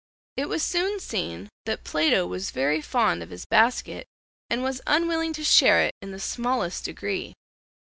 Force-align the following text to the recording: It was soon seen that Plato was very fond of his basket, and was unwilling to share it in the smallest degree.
It 0.35 0.49
was 0.49 0.63
soon 0.63 0.99
seen 0.99 1.47
that 1.67 1.83
Plato 1.83 2.25
was 2.25 2.49
very 2.49 2.81
fond 2.81 3.21
of 3.21 3.29
his 3.29 3.45
basket, 3.45 4.07
and 4.49 4.63
was 4.63 4.81
unwilling 4.87 5.31
to 5.33 5.43
share 5.43 5.79
it 5.83 5.93
in 6.01 6.09
the 6.09 6.19
smallest 6.19 6.85
degree. 6.85 7.35